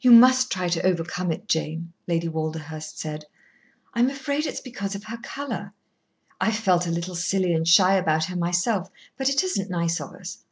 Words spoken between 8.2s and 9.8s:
her myself, but it isn't